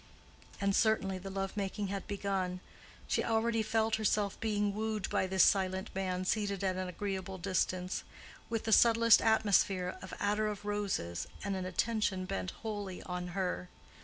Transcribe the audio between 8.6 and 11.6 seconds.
the subtlest atmosphere of attar of roses and